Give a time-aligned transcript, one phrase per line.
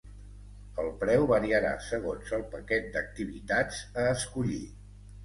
[0.83, 4.63] El preu variarà segons el paquet d'activitats a escollir.